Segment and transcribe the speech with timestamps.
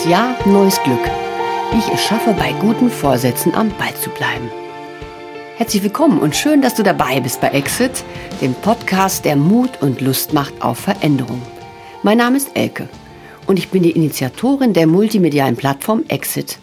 [0.00, 1.10] Neues Jahr, neues Glück.
[1.72, 4.50] Wie ich es schaffe, bei guten Vorsätzen am Ball zu bleiben.
[5.58, 8.02] Herzlich willkommen und schön, dass du dabei bist bei Exit,
[8.40, 11.42] dem Podcast, der Mut und Lust macht auf Veränderung.
[12.02, 12.88] Mein Name ist Elke
[13.46, 16.58] und ich bin die Initiatorin der multimedialen Plattform Exit,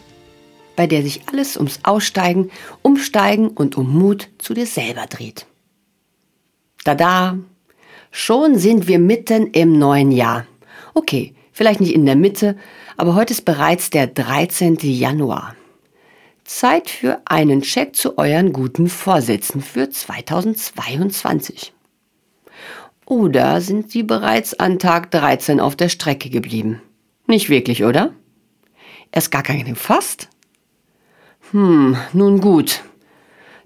[0.75, 2.49] bei der sich alles ums Aussteigen,
[2.81, 5.45] Umsteigen und um Mut zu dir selber dreht.
[6.83, 7.37] Tada!
[8.09, 10.47] Schon sind wir mitten im neuen Jahr.
[10.95, 12.55] Okay, vielleicht nicht in der Mitte,
[12.97, 14.77] aber heute ist bereits der 13.
[14.81, 15.55] Januar.
[16.43, 21.73] Zeit für einen Check zu euren guten Vorsätzen für 2022.
[23.05, 26.79] Oder sind sie bereits an Tag 13 auf der Strecke geblieben?
[27.25, 28.13] Nicht wirklich, oder?
[29.11, 30.29] Erst gar keine fast?
[31.51, 32.83] Hm, nun gut.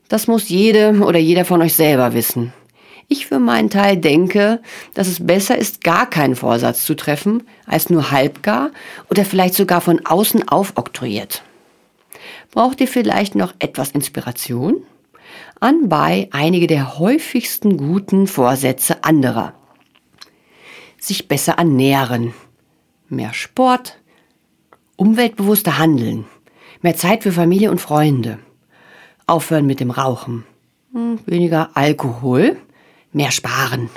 [0.07, 2.53] Das muss jede oder jeder von euch selber wissen.
[3.07, 4.61] Ich für meinen Teil denke,
[4.93, 8.71] dass es besser ist, gar keinen Vorsatz zu treffen, als nur halbgar
[9.09, 11.43] oder vielleicht sogar von außen aufoktroyiert.
[12.51, 14.83] Braucht ihr vielleicht noch etwas Inspiration?
[15.59, 19.53] Anbei einige der häufigsten guten Vorsätze anderer.
[20.97, 22.33] Sich besser ernähren,
[23.09, 23.97] mehr Sport,
[24.95, 26.25] umweltbewusster handeln,
[26.81, 28.39] mehr Zeit für Familie und Freunde,
[29.27, 30.45] aufhören mit dem Rauchen,
[30.93, 32.57] hm, weniger Alkohol,
[33.13, 33.89] Mehr sparen.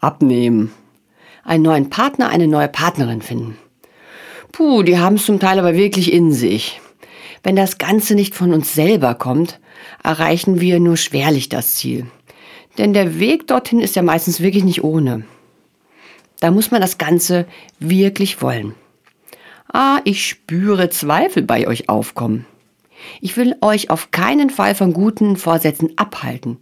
[0.00, 0.72] Abnehmen.
[1.44, 3.58] Einen neuen Partner, eine neue Partnerin finden.
[4.52, 6.80] Puh, die haben es zum Teil aber wirklich in sich.
[7.42, 9.60] Wenn das Ganze nicht von uns selber kommt,
[10.02, 12.06] erreichen wir nur schwerlich das Ziel.
[12.78, 15.24] Denn der Weg dorthin ist ja meistens wirklich nicht ohne.
[16.40, 17.46] Da muss man das Ganze
[17.78, 18.74] wirklich wollen.
[19.72, 22.46] Ah, ich spüre Zweifel bei euch aufkommen.
[23.20, 26.58] Ich will euch auf keinen Fall von guten Vorsätzen abhalten.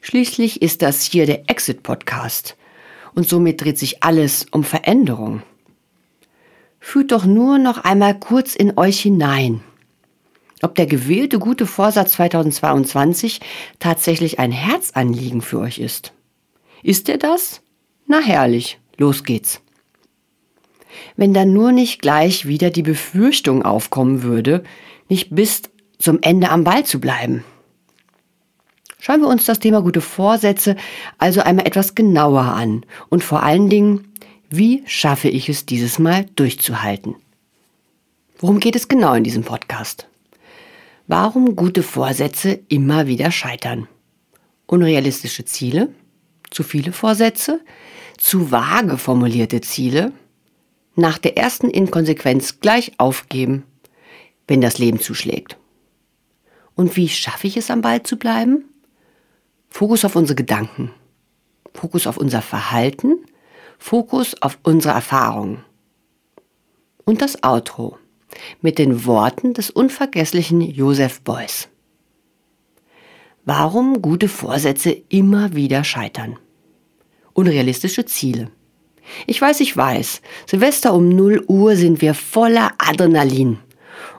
[0.00, 2.56] Schließlich ist das hier der Exit-Podcast
[3.14, 5.42] und somit dreht sich alles um Veränderung.
[6.80, 9.62] Fühlt doch nur noch einmal kurz in euch hinein.
[10.62, 13.40] Ob der gewählte gute Vorsatz 2022
[13.78, 16.12] tatsächlich ein Herzanliegen für euch ist.
[16.82, 17.60] Ist er das?
[18.06, 19.60] Na herrlich, los geht's.
[21.16, 24.64] Wenn dann nur nicht gleich wieder die Befürchtung aufkommen würde,
[25.08, 25.62] nicht bis
[25.98, 27.44] zum Ende am Ball zu bleiben.
[29.00, 30.76] Schauen wir uns das Thema gute Vorsätze
[31.18, 34.12] also einmal etwas genauer an und vor allen Dingen,
[34.50, 37.14] wie schaffe ich es dieses Mal durchzuhalten?
[38.38, 40.08] Worum geht es genau in diesem Podcast?
[41.06, 43.88] Warum gute Vorsätze immer wieder scheitern?
[44.66, 45.88] Unrealistische Ziele?
[46.50, 47.60] Zu viele Vorsätze?
[48.16, 50.12] Zu vage formulierte Ziele?
[50.96, 53.64] Nach der ersten Inkonsequenz gleich aufgeben,
[54.48, 55.56] wenn das Leben zuschlägt.
[56.74, 58.64] Und wie schaffe ich es am Ball zu bleiben?
[59.68, 60.92] Fokus auf unsere Gedanken,
[61.74, 63.24] Fokus auf unser Verhalten,
[63.78, 65.64] Fokus auf unsere Erfahrungen.
[67.04, 67.98] Und das Outro
[68.60, 71.68] mit den Worten des unvergesslichen Joseph Beuys.
[73.44, 76.38] Warum gute Vorsätze immer wieder scheitern?
[77.32, 78.50] Unrealistische Ziele.
[79.26, 83.58] Ich weiß, ich weiß, Silvester um 0 Uhr sind wir voller Adrenalin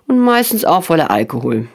[0.07, 1.67] und meistens auch voller Alkohol.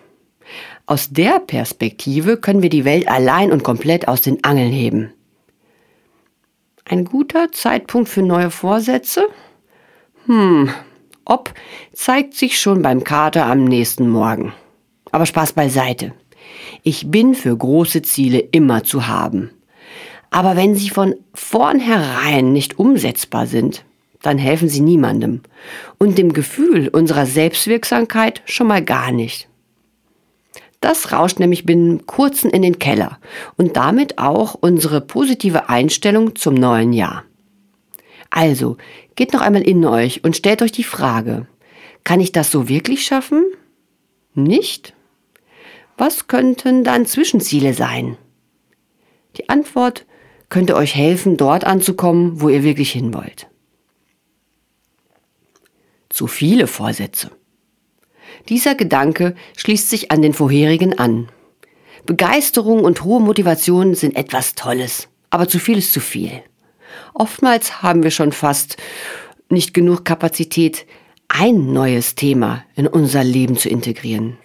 [0.86, 5.12] Aus der Perspektive können wir die Welt allein und komplett aus den Angeln heben.
[6.84, 9.26] Ein guter Zeitpunkt für neue Vorsätze?
[10.26, 10.68] Hm,
[11.24, 11.54] ob
[11.94, 14.52] zeigt sich schon beim Kater am nächsten Morgen.
[15.10, 16.12] Aber Spaß beiseite.
[16.82, 19.50] Ich bin für große Ziele immer zu haben.
[20.30, 23.86] Aber wenn sie von vornherein nicht umsetzbar sind,
[24.20, 25.40] dann helfen sie niemandem
[25.98, 29.48] und dem Gefühl unserer Selbstwirksamkeit schon mal gar nicht.
[30.84, 33.18] Das rauscht nämlich binnen kurzen in den Keller
[33.56, 37.24] und damit auch unsere positive Einstellung zum neuen Jahr.
[38.28, 38.76] Also,
[39.16, 41.46] geht noch einmal in euch und stellt euch die Frage,
[42.04, 43.46] kann ich das so wirklich schaffen?
[44.34, 44.92] Nicht?
[45.96, 48.18] Was könnten dann Zwischenziele sein?
[49.38, 50.04] Die Antwort
[50.50, 53.48] könnte euch helfen, dort anzukommen, wo ihr wirklich hin wollt.
[56.10, 57.30] Zu viele Vorsätze.
[58.48, 61.28] Dieser Gedanke schließt sich an den vorherigen an.
[62.04, 66.42] Begeisterung und hohe Motivation sind etwas Tolles, aber zu viel ist zu viel.
[67.14, 68.76] Oftmals haben wir schon fast
[69.48, 70.86] nicht genug Kapazität,
[71.28, 74.36] ein neues Thema in unser Leben zu integrieren.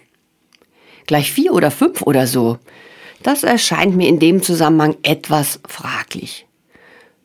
[1.06, 2.58] Gleich vier oder fünf oder so.
[3.22, 6.46] Das erscheint mir in dem Zusammenhang etwas fraglich.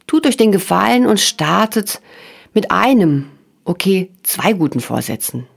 [0.08, 2.02] Tut euch den Gefallen und startet
[2.54, 3.30] mit einem,
[3.64, 5.48] okay, zwei guten Vorsätzen.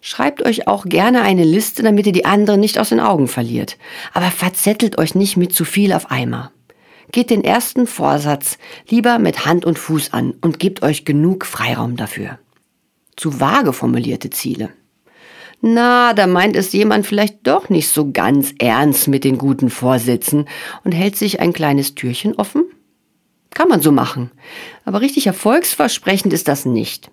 [0.00, 3.76] Schreibt euch auch gerne eine Liste, damit ihr die anderen nicht aus den Augen verliert.
[4.12, 6.50] Aber verzettelt euch nicht mit zu viel auf einmal.
[7.10, 8.58] Geht den ersten Vorsatz
[8.88, 12.38] lieber mit Hand und Fuß an und gebt euch genug Freiraum dafür.
[13.16, 14.70] zu vage formulierte Ziele.
[15.60, 20.48] Na, da meint es jemand vielleicht doch nicht so ganz ernst mit den guten Vorsätzen
[20.84, 22.64] und hält sich ein kleines Türchen offen?
[23.50, 24.30] Kann man so machen.
[24.84, 27.10] Aber richtig erfolgsversprechend ist das nicht.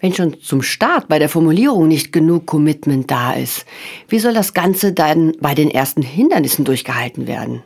[0.00, 3.66] Wenn schon zum Start bei der Formulierung nicht genug Commitment da ist,
[4.08, 7.62] wie soll das Ganze dann bei den ersten Hindernissen durchgehalten werden?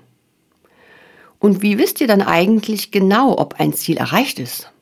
[1.38, 4.72] Und wie wisst ihr dann eigentlich genau, ob ein Ziel erreicht ist?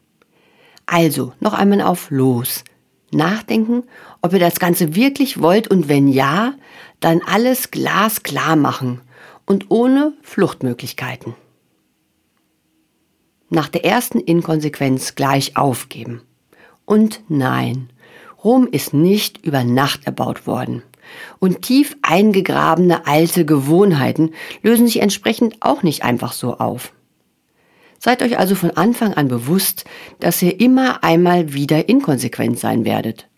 [0.86, 2.64] Also, noch einmal auf los.
[3.12, 3.84] Nachdenken,
[4.22, 6.54] ob ihr das Ganze wirklich wollt und wenn ja,
[7.00, 9.00] dann alles glasklar machen
[9.44, 11.34] und ohne Fluchtmöglichkeiten.
[13.50, 16.22] Nach der ersten Inkonsequenz gleich aufgeben.
[16.84, 17.90] Und nein,
[18.42, 20.82] Rom ist nicht über Nacht erbaut worden.
[21.38, 24.30] Und tief eingegrabene alte Gewohnheiten
[24.62, 26.92] lösen sich entsprechend auch nicht einfach so auf.
[27.98, 29.84] Seid euch also von Anfang an bewusst,
[30.18, 33.28] dass ihr immer einmal wieder inkonsequent sein werdet.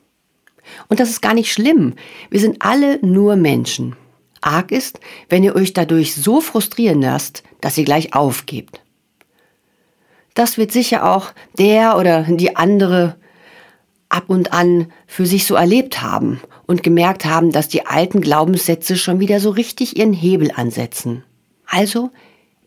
[0.89, 1.95] Und das ist gar nicht schlimm.
[2.31, 3.97] Wir sind alle nur Menschen.
[4.41, 8.81] Arg ist, wenn ihr euch dadurch so frustrieren lasst, dass ihr gleich aufgebt.
[10.35, 13.17] Das wird sicher auch der oder die andere
[14.15, 18.97] ab und an für sich so erlebt haben und gemerkt haben, dass die alten Glaubenssätze
[18.97, 21.25] schon wieder so richtig ihren Hebel ansetzen.
[21.67, 22.11] Also,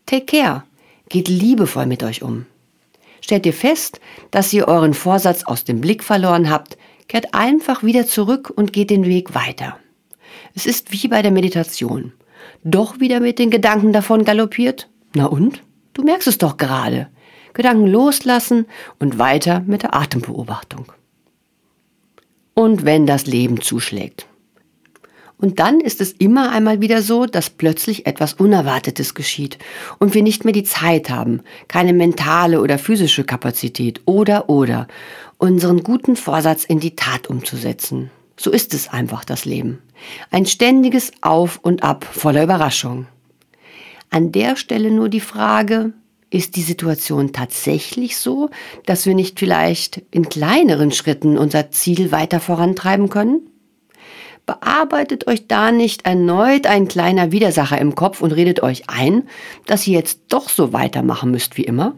[0.04, 0.64] take care.
[1.08, 2.44] Geht liebevoll mit euch um.
[3.22, 3.98] Stellt ihr fest,
[4.30, 6.76] dass ihr euren Vorsatz aus dem Blick verloren habt,
[7.08, 9.78] kehrt einfach wieder zurück und geht den Weg weiter.
[10.54, 12.12] Es ist wie bei der Meditation.
[12.62, 14.88] Doch wieder mit den Gedanken davon galoppiert?
[15.14, 15.62] Na und?
[15.94, 17.08] Du merkst es doch gerade.
[17.54, 18.66] Gedanken loslassen
[18.98, 20.92] und weiter mit der Atembeobachtung.
[22.58, 24.26] Und wenn das Leben zuschlägt.
[25.36, 29.58] Und dann ist es immer einmal wieder so, dass plötzlich etwas Unerwartetes geschieht
[30.00, 34.88] und wir nicht mehr die Zeit haben, keine mentale oder physische Kapazität oder oder
[35.36, 38.10] unseren guten Vorsatz in die Tat umzusetzen.
[38.36, 39.78] So ist es einfach das Leben.
[40.32, 43.06] Ein ständiges Auf und Ab voller Überraschung.
[44.10, 45.92] An der Stelle nur die Frage,
[46.30, 48.50] ist die Situation tatsächlich so,
[48.86, 53.48] dass wir nicht vielleicht in kleineren Schritten unser Ziel weiter vorantreiben können?
[54.48, 59.28] bearbeitet euch da nicht erneut ein kleiner Widersacher im Kopf und redet euch ein,
[59.66, 61.96] dass ihr jetzt doch so weitermachen müsst wie immer?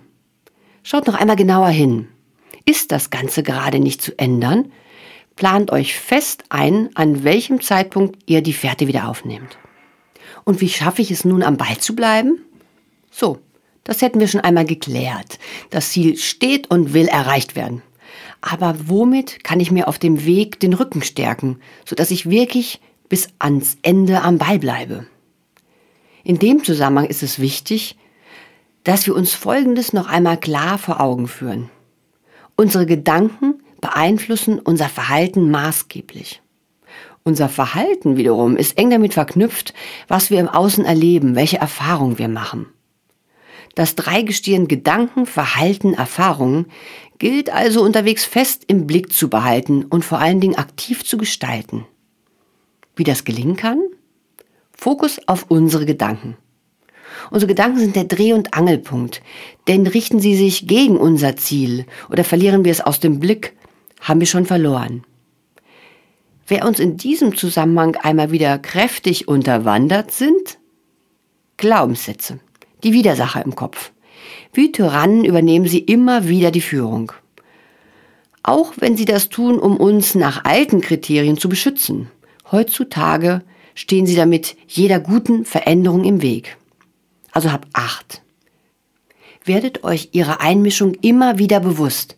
[0.82, 2.08] Schaut noch einmal genauer hin.
[2.66, 4.72] Ist das Ganze gerade nicht zu ändern?
[5.36, 9.56] Plant euch fest ein, an welchem Zeitpunkt ihr die Fährte wieder aufnehmt.
[10.42, 12.44] Und wie schaffe ich es nun, am Ball zu bleiben?
[13.12, 13.38] So,
[13.84, 15.38] das hätten wir schon einmal geklärt.
[15.70, 17.82] Das Ziel steht und will erreicht werden.
[18.40, 23.28] Aber womit kann ich mir auf dem Weg den Rücken stärken, sodass ich wirklich bis
[23.38, 25.06] ans Ende am Ball bleibe?
[26.24, 27.96] In dem Zusammenhang ist es wichtig,
[28.84, 31.70] dass wir uns Folgendes noch einmal klar vor Augen führen.
[32.56, 36.42] Unsere Gedanken beeinflussen unser Verhalten maßgeblich.
[37.22, 39.74] Unser Verhalten wiederum ist eng damit verknüpft,
[40.08, 42.66] was wir im Außen erleben, welche Erfahrungen wir machen.
[43.74, 46.66] Das Dreigestirn Gedanken, Verhalten, Erfahrungen
[47.18, 51.86] gilt also unterwegs fest im Blick zu behalten und vor allen Dingen aktiv zu gestalten.
[52.96, 53.80] Wie das gelingen kann?
[54.72, 56.36] Fokus auf unsere Gedanken.
[57.30, 59.22] Unsere Gedanken sind der Dreh- und Angelpunkt,
[59.68, 63.54] denn richten sie sich gegen unser Ziel oder verlieren wir es aus dem Blick,
[64.00, 65.04] haben wir schon verloren.
[66.46, 70.58] Wer uns in diesem Zusammenhang einmal wieder kräftig unterwandert sind,
[71.56, 72.40] Glaubenssätze
[72.82, 73.92] die Widersacher im Kopf.
[74.52, 77.12] Wie Tyrannen übernehmen sie immer wieder die Führung.
[78.42, 82.10] Auch wenn sie das tun, um uns nach alten Kriterien zu beschützen.
[82.50, 83.42] Heutzutage
[83.74, 86.56] stehen sie damit jeder guten Veränderung im Weg.
[87.32, 88.22] Also habt Acht.
[89.44, 92.16] Werdet euch ihrer Einmischung immer wieder bewusst.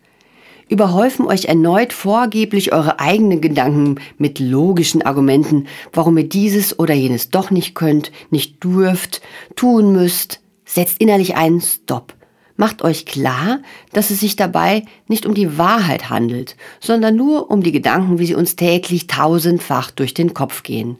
[0.69, 7.28] Überhäufen euch erneut vorgeblich eure eigenen Gedanken mit logischen Argumenten, warum ihr dieses oder jenes
[7.28, 9.21] doch nicht könnt, nicht dürft,
[9.54, 10.42] tun müsst,
[10.73, 12.14] Setzt innerlich einen Stopp.
[12.57, 13.61] Macht euch klar,
[13.93, 18.25] dass es sich dabei nicht um die Wahrheit handelt, sondern nur um die Gedanken, wie
[18.25, 20.97] sie uns täglich tausendfach durch den Kopf gehen.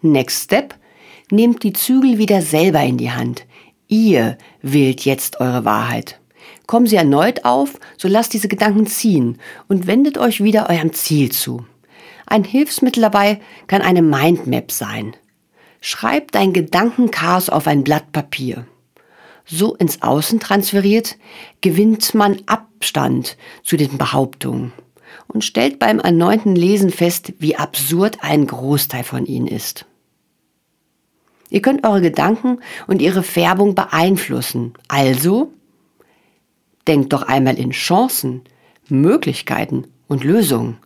[0.00, 0.76] Next Step.
[1.32, 3.46] Nehmt die Zügel wieder selber in die Hand.
[3.88, 6.20] Ihr wählt jetzt eure Wahrheit.
[6.68, 11.32] Kommen sie erneut auf, so lasst diese Gedanken ziehen und wendet euch wieder eurem Ziel
[11.32, 11.66] zu.
[12.26, 15.16] Ein Hilfsmittel dabei kann eine Mindmap sein.
[15.80, 18.66] Schreib dein Gedankenchaos auf ein Blatt Papier.
[19.44, 21.16] So ins Außen transferiert,
[21.60, 24.72] gewinnt man Abstand zu den Behauptungen
[25.26, 29.86] und stellt beim erneuten Lesen fest, wie absurd ein Großteil von ihnen ist.
[31.50, 34.74] Ihr könnt eure Gedanken und ihre Färbung beeinflussen.
[34.88, 35.52] Also
[36.86, 38.42] denkt doch einmal in Chancen,
[38.88, 40.78] Möglichkeiten und Lösungen.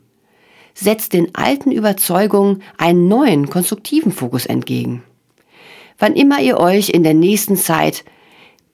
[0.75, 5.03] Setzt den alten Überzeugungen einen neuen, konstruktiven Fokus entgegen.
[5.99, 8.05] Wann immer ihr euch in der nächsten Zeit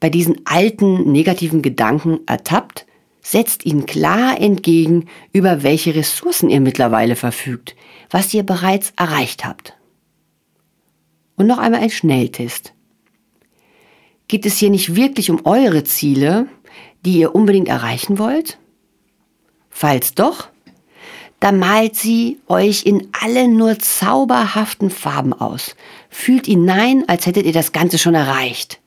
[0.01, 2.87] bei diesen alten negativen Gedanken ertappt,
[3.21, 7.77] setzt ihnen klar entgegen, über welche Ressourcen ihr mittlerweile verfügt,
[8.11, 9.75] was ihr bereits erreicht habt.
[11.37, 12.73] Und noch einmal ein Schnelltest.
[14.29, 16.47] Geht es hier nicht wirklich um eure Ziele,
[17.05, 18.59] die ihr unbedingt erreichen wollt?
[19.71, 20.49] Falls doch,
[21.41, 25.77] dann malt sie euch in allen nur zauberhaften Farben aus.
[26.11, 28.81] Fühlt hinein, als hättet ihr das Ganze schon erreicht.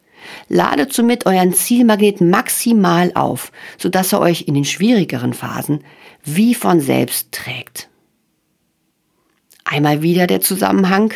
[0.49, 5.83] Ladet somit euren Zielmagnet maximal auf, sodass er euch in den schwierigeren Phasen
[6.23, 7.89] wie von selbst trägt.
[9.63, 11.13] Einmal wieder der Zusammenhang.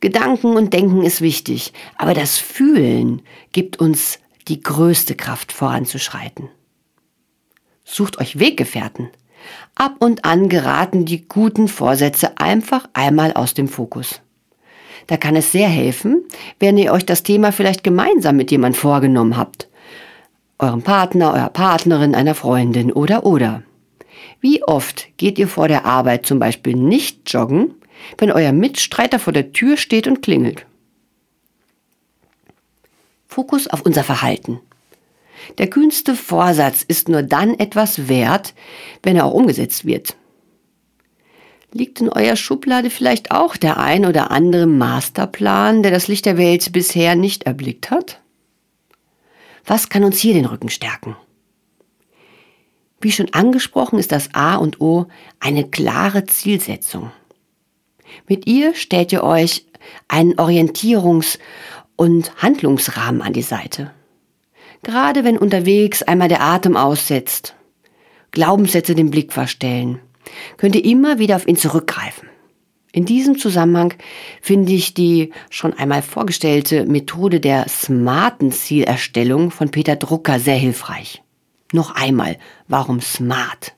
[0.00, 6.48] Gedanken und Denken ist wichtig, aber das Fühlen gibt uns die größte Kraft voranzuschreiten.
[7.84, 9.10] Sucht euch Weggefährten.
[9.74, 14.20] Ab und an geraten die guten Vorsätze einfach einmal aus dem Fokus.
[15.06, 16.24] Da kann es sehr helfen,
[16.58, 19.68] wenn ihr euch das Thema vielleicht gemeinsam mit jemand vorgenommen habt.
[20.58, 23.62] Eurem Partner, eurer Partnerin, einer Freundin oder oder.
[24.40, 27.74] Wie oft geht ihr vor der Arbeit zum Beispiel nicht joggen,
[28.18, 30.66] wenn euer Mitstreiter vor der Tür steht und klingelt?
[33.26, 34.60] Fokus auf unser Verhalten.
[35.58, 38.54] Der kühnste Vorsatz ist nur dann etwas wert,
[39.02, 40.16] wenn er auch umgesetzt wird.
[41.72, 46.36] Liegt in eurer Schublade vielleicht auch der ein oder andere Masterplan, der das Licht der
[46.36, 48.20] Welt bisher nicht erblickt hat?
[49.64, 51.16] Was kann uns hier den Rücken stärken?
[53.00, 55.06] Wie schon angesprochen ist das A und O
[55.40, 57.10] eine klare Zielsetzung.
[58.28, 59.66] Mit ihr stellt ihr euch
[60.08, 61.38] einen Orientierungs-
[61.96, 63.92] und Handlungsrahmen an die Seite.
[64.82, 67.54] Gerade wenn unterwegs einmal der Atem aussetzt,
[68.32, 70.00] Glaubenssätze den Blick verstellen,
[70.56, 72.28] könnt ihr immer wieder auf ihn zurückgreifen.
[72.90, 73.94] In diesem Zusammenhang
[74.42, 81.22] finde ich die schon einmal vorgestellte Methode der smarten Zielerstellung von Peter Drucker sehr hilfreich.
[81.72, 82.36] Noch einmal,
[82.68, 83.74] warum smart?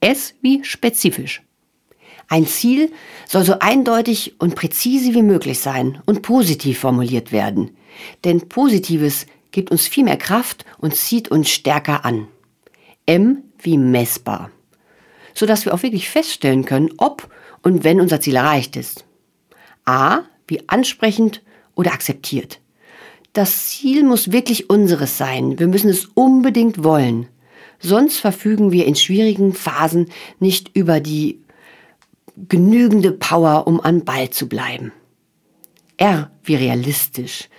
[0.00, 1.42] S wie spezifisch.
[2.28, 2.90] Ein Ziel
[3.28, 7.76] soll so eindeutig und präzise wie möglich sein und positiv formuliert werden.
[8.24, 12.28] Denn Positives gibt uns viel mehr Kraft und zieht uns stärker an.
[13.06, 14.50] M wie messbar
[15.36, 17.28] sodass wir auch wirklich feststellen können, ob
[17.62, 19.04] und wenn unser Ziel erreicht ist.
[19.84, 21.42] A, wie ansprechend
[21.74, 22.60] oder akzeptiert.
[23.34, 25.58] Das Ziel muss wirklich unseres sein.
[25.58, 27.28] Wir müssen es unbedingt wollen.
[27.78, 30.08] Sonst verfügen wir in schwierigen Phasen
[30.40, 31.42] nicht über die
[32.48, 34.92] genügende Power, um an Ball zu bleiben.
[35.98, 37.50] R wie realistisch.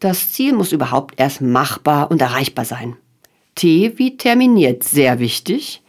[0.00, 2.96] Das Ziel muss überhaupt erst machbar und erreichbar sein.
[3.54, 5.82] T wie terminiert, sehr wichtig.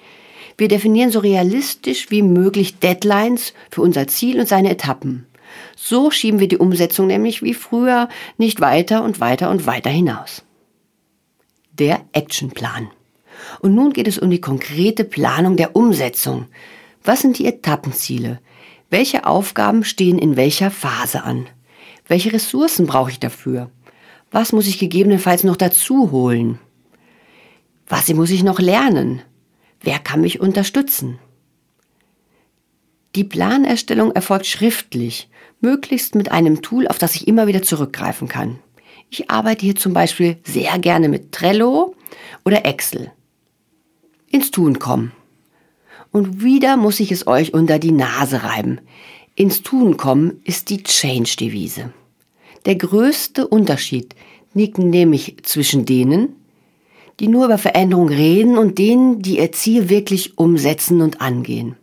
[0.57, 5.27] Wir definieren so realistisch wie möglich Deadlines für unser Ziel und seine Etappen.
[5.75, 10.43] So schieben wir die Umsetzung nämlich wie früher nicht weiter und weiter und weiter hinaus.
[11.71, 12.89] Der Actionplan.
[13.61, 16.47] Und nun geht es um die konkrete Planung der Umsetzung.
[17.03, 18.39] Was sind die Etappenziele?
[18.89, 21.47] Welche Aufgaben stehen in welcher Phase an?
[22.07, 23.69] Welche Ressourcen brauche ich dafür?
[24.31, 26.59] Was muss ich gegebenenfalls noch dazu holen?
[27.87, 29.21] Was muss ich noch lernen?
[29.81, 31.17] Wer kann mich unterstützen?
[33.15, 35.29] Die Planerstellung erfolgt schriftlich,
[35.61, 38.59] möglichst mit einem Tool, auf das ich immer wieder zurückgreifen kann.
[39.09, 41.95] Ich arbeite hier zum Beispiel sehr gerne mit Trello
[42.45, 43.11] oder Excel.
[44.29, 45.11] Ins Tun kommen.
[46.11, 48.79] Und wieder muss ich es euch unter die Nase reiben.
[49.33, 51.91] Ins Tun kommen ist die Change-Devise.
[52.65, 54.15] Der größte Unterschied
[54.53, 56.35] liegt nämlich zwischen denen,
[57.19, 61.75] die nur über Veränderung reden und denen, die ihr Ziel wirklich umsetzen und angehen.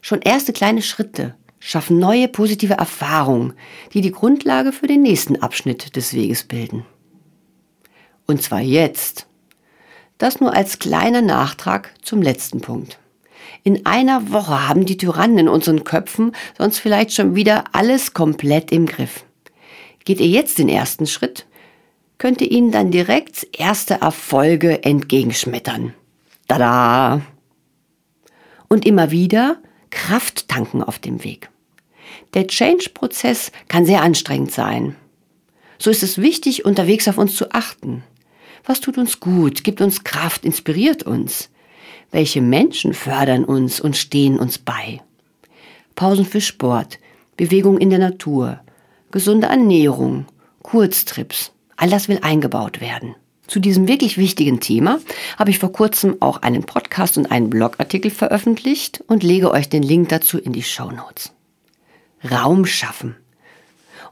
[0.00, 3.52] Schon erste kleine Schritte schaffen neue positive Erfahrungen,
[3.92, 6.86] die die Grundlage für den nächsten Abschnitt des Weges bilden.
[8.26, 9.26] Und zwar jetzt.
[10.16, 12.98] Das nur als kleiner Nachtrag zum letzten Punkt.
[13.62, 18.72] In einer Woche haben die Tyrannen in unseren Köpfen sonst vielleicht schon wieder alles komplett
[18.72, 19.24] im Griff.
[20.04, 21.46] Geht ihr jetzt den ersten Schritt,
[22.18, 25.94] könnte Ihnen dann direkt erste Erfolge entgegenschmettern.
[26.48, 27.22] Tada!
[28.68, 29.58] Und immer wieder
[29.90, 31.50] Kraft tanken auf dem Weg.
[32.34, 34.96] Der Change-Prozess kann sehr anstrengend sein.
[35.78, 38.04] So ist es wichtig, unterwegs auf uns zu achten.
[38.64, 41.50] Was tut uns gut, gibt uns Kraft, inspiriert uns?
[42.10, 45.00] Welche Menschen fördern uns und stehen uns bei?
[45.94, 46.98] Pausen für Sport,
[47.36, 48.60] Bewegung in der Natur,
[49.10, 50.26] gesunde Ernährung,
[50.62, 53.14] Kurztrips, All das will eingebaut werden.
[53.46, 55.00] Zu diesem wirklich wichtigen Thema
[55.38, 59.82] habe ich vor kurzem auch einen Podcast und einen Blogartikel veröffentlicht und lege euch den
[59.82, 61.32] Link dazu in die Show Notes.
[62.30, 63.16] Raum schaffen.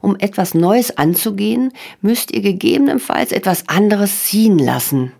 [0.01, 5.11] Um etwas Neues anzugehen, müsst ihr gegebenenfalls etwas anderes ziehen lassen.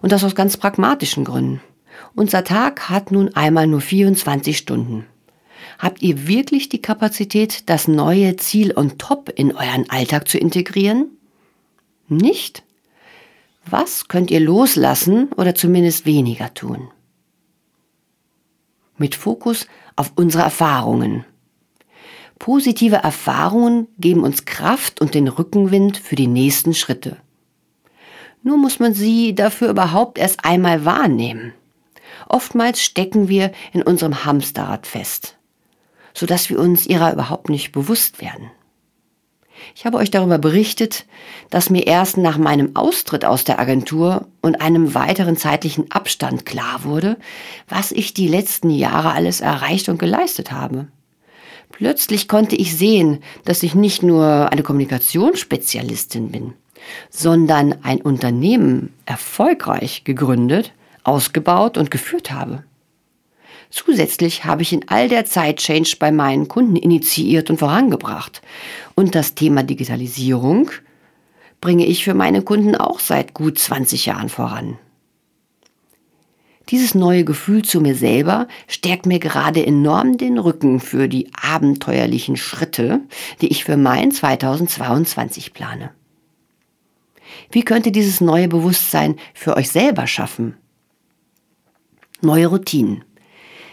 [0.00, 1.60] Und das aus ganz pragmatischen Gründen.
[2.14, 5.06] Unser Tag hat nun einmal nur 24 Stunden.
[5.80, 11.08] Habt ihr wirklich die Kapazität, das neue Ziel on top in euren Alltag zu integrieren?
[12.06, 12.62] Nicht?
[13.64, 16.90] Was könnt ihr loslassen oder zumindest weniger tun?
[18.98, 21.24] Mit Fokus auf unsere Erfahrungen.
[22.38, 27.16] Positive Erfahrungen geben uns Kraft und den Rückenwind für die nächsten Schritte.
[28.42, 31.54] Nur muss man sie dafür überhaupt erst einmal wahrnehmen.
[32.28, 35.38] Oftmals stecken wir in unserem Hamsterrad fest,
[36.14, 38.50] sodass wir uns ihrer überhaupt nicht bewusst werden.
[39.74, 41.06] Ich habe euch darüber berichtet,
[41.50, 46.84] dass mir erst nach meinem Austritt aus der Agentur und einem weiteren zeitlichen Abstand klar
[46.84, 47.16] wurde,
[47.68, 50.88] was ich die letzten Jahre alles erreicht und geleistet habe.
[51.70, 56.54] Plötzlich konnte ich sehen, dass ich nicht nur eine Kommunikationsspezialistin bin,
[57.10, 60.72] sondern ein Unternehmen erfolgreich gegründet,
[61.04, 62.64] ausgebaut und geführt habe.
[63.70, 68.42] Zusätzlich habe ich in all der Zeit Change bei meinen Kunden initiiert und vorangebracht.
[68.96, 70.70] Und das Thema Digitalisierung
[71.60, 74.78] bringe ich für meine Kunden auch seit gut 20 Jahren voran.
[76.70, 82.36] Dieses neue Gefühl zu mir selber stärkt mir gerade enorm den Rücken für die abenteuerlichen
[82.36, 83.00] Schritte,
[83.40, 85.90] die ich für mein 2022 plane.
[87.50, 90.56] Wie könnte dieses neue Bewusstsein für euch selber schaffen?
[92.20, 93.04] Neue Routinen.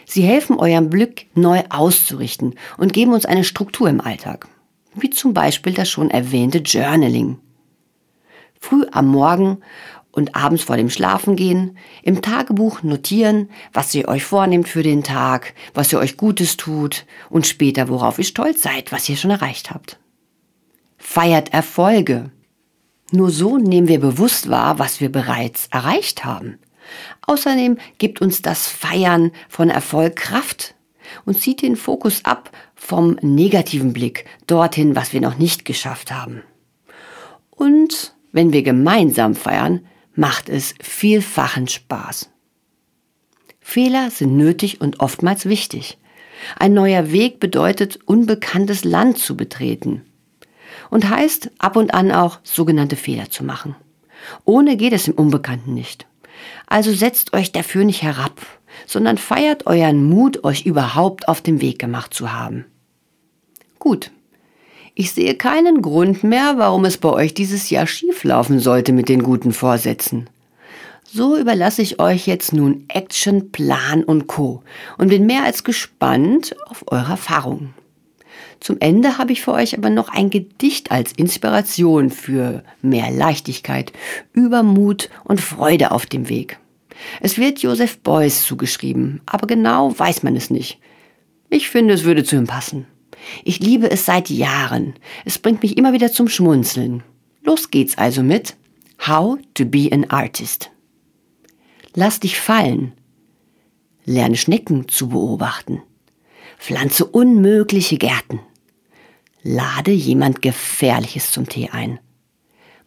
[0.09, 4.47] Sie helfen eurem Glück neu auszurichten und geben uns eine Struktur im Alltag,
[4.95, 7.39] wie zum Beispiel das schon erwähnte Journaling.
[8.57, 9.57] Früh am Morgen
[10.13, 15.53] und abends vor dem Schlafengehen im Tagebuch notieren, was ihr euch vornehmt für den Tag,
[15.73, 19.71] was ihr euch Gutes tut und später worauf ihr stolz seid, was ihr schon erreicht
[19.71, 19.99] habt.
[20.97, 22.31] Feiert Erfolge.
[23.11, 26.59] Nur so nehmen wir bewusst wahr, was wir bereits erreicht haben.
[27.25, 30.75] Außerdem gibt uns das Feiern von Erfolg Kraft
[31.25, 36.43] und zieht den Fokus ab vom negativen Blick dorthin, was wir noch nicht geschafft haben.
[37.49, 42.29] Und wenn wir gemeinsam feiern, macht es vielfachen Spaß.
[43.59, 45.97] Fehler sind nötig und oftmals wichtig.
[46.57, 50.03] Ein neuer Weg bedeutet, unbekanntes Land zu betreten
[50.89, 53.75] und heißt ab und an auch sogenannte Fehler zu machen.
[54.45, 56.05] Ohne geht es im Unbekannten nicht.
[56.67, 58.41] Also setzt euch dafür nicht herab,
[58.85, 62.65] sondern feiert euren Mut, euch überhaupt auf den Weg gemacht zu haben.
[63.79, 64.11] Gut.
[64.95, 69.21] Ich sehe keinen Grund mehr, warum es bei euch dieses Jahr schieflaufen sollte mit den
[69.21, 70.27] guten Vorsätzen.
[71.03, 74.63] So überlasse ich euch jetzt nun Action, Plan und Co.
[74.97, 77.73] und bin mehr als gespannt auf eure Erfahrungen.
[78.59, 83.93] Zum Ende habe ich für euch aber noch ein Gedicht als Inspiration für mehr Leichtigkeit,
[84.33, 86.59] Übermut und Freude auf dem Weg.
[87.21, 90.79] Es wird Joseph Beuys zugeschrieben, aber genau weiß man es nicht.
[91.49, 92.87] Ich finde, es würde zu ihm passen.
[93.43, 94.95] Ich liebe es seit Jahren.
[95.25, 97.03] Es bringt mich immer wieder zum Schmunzeln.
[97.43, 98.55] Los geht's also mit
[99.07, 100.71] How to be an Artist.
[101.95, 102.93] Lass dich fallen.
[104.05, 105.81] Lerne Schnecken zu beobachten.
[106.57, 108.39] Pflanze unmögliche Gärten.
[109.43, 111.99] Lade jemand Gefährliches zum Tee ein.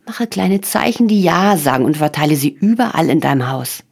[0.06, 3.84] Mache kleine Zeichen, die Ja sagen und verteile sie überall in deinem Haus.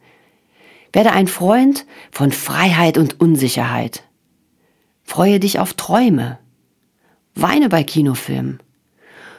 [0.91, 4.03] Werde ein Freund von Freiheit und Unsicherheit.
[5.03, 6.39] Freue dich auf Träume.
[7.35, 8.61] Weine bei Kinofilmen.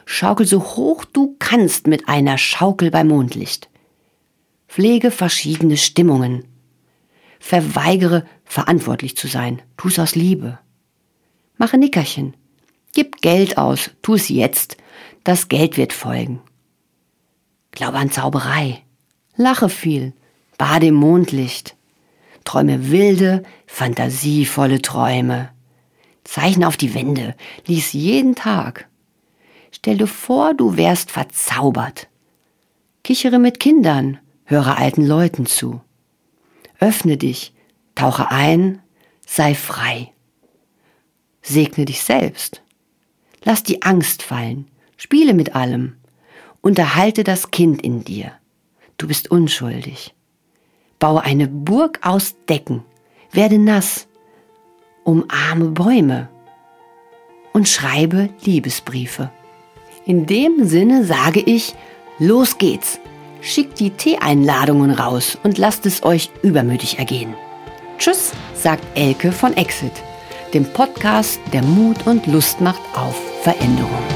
[0.05, 3.69] Schaukel so hoch du kannst mit einer Schaukel bei Mondlicht.
[4.67, 6.45] Pflege verschiedene Stimmungen.
[7.41, 9.63] Verweigere, verantwortlich zu sein.
[9.75, 10.59] Tu's aus Liebe.
[11.57, 12.37] Mache Nickerchen.
[12.93, 13.89] Gib Geld aus.
[14.03, 14.77] Tu es jetzt.
[15.23, 16.39] Das Geld wird folgen.
[17.71, 18.83] Glaube an Zauberei.
[19.35, 20.13] Lache viel.
[20.57, 21.75] Bade im Mondlicht.
[22.45, 25.49] Träume wilde, fantasievolle Träume.
[26.23, 27.35] Zeichne auf die Wände.
[27.65, 28.87] Lies jeden Tag.
[29.71, 32.07] Stell dir vor, du wärst verzaubert.
[33.03, 34.19] Kichere mit Kindern.
[34.45, 35.81] Höre alten Leuten zu.
[36.81, 37.53] Öffne dich,
[37.93, 38.81] tauche ein,
[39.25, 40.11] sei frei.
[41.43, 42.63] Segne dich selbst.
[43.43, 44.67] Lass die Angst fallen,
[44.97, 45.95] spiele mit allem,
[46.61, 48.33] unterhalte das Kind in dir.
[48.97, 50.13] Du bist unschuldig.
[50.99, 52.83] Baue eine Burg aus Decken,
[53.31, 54.07] werde nass,
[55.03, 56.29] umarme Bäume
[57.53, 59.31] und schreibe Liebesbriefe.
[60.05, 61.75] In dem Sinne sage ich,
[62.17, 62.99] los geht's.
[63.41, 67.33] Schickt die Tee-Einladungen raus und lasst es euch übermütig ergehen.
[67.97, 69.93] Tschüss, sagt Elke von Exit,
[70.53, 74.10] dem Podcast, der Mut und Lust macht auf Veränderung.